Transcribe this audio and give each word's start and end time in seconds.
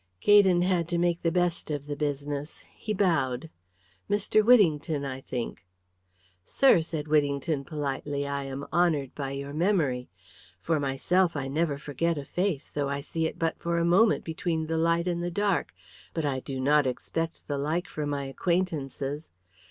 Gaydon 0.19 0.63
had 0.63 0.87
to 0.87 0.97
make 0.97 1.21
the 1.21 1.31
best 1.31 1.69
of 1.69 1.85
the 1.85 1.95
business. 1.95 2.65
He 2.75 2.91
bowed. 2.91 3.51
"Mr. 4.09 4.43
Whittington, 4.43 5.05
I 5.05 5.21
think." 5.21 5.63
"Sir," 6.43 6.81
said 6.81 7.07
Whittington, 7.07 7.63
politely, 7.65 8.25
"I 8.25 8.45
am 8.45 8.65
honoured 8.73 9.13
by 9.13 9.33
your 9.33 9.53
memory. 9.53 10.09
For 10.59 10.79
myself, 10.79 11.35
I 11.35 11.47
never 11.47 11.77
forget 11.77 12.17
a 12.17 12.25
face 12.25 12.71
though 12.71 12.89
I 12.89 13.01
see 13.01 13.27
it 13.27 13.37
but 13.37 13.59
for 13.59 13.77
a 13.77 13.85
moment 13.85 14.23
between 14.23 14.65
the 14.65 14.77
light 14.79 15.05
and 15.07 15.21
the 15.21 15.29
dark, 15.29 15.71
but 16.15 16.25
I 16.25 16.39
do 16.39 16.59
not 16.59 16.87
expect 16.87 17.47
the 17.47 17.59
like 17.59 17.87
from 17.87 18.09
my 18.09 18.25
acquaintances. 18.25 19.29